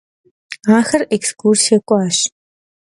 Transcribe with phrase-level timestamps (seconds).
[0.77, 2.17] Axer ekskursiê k'uaş.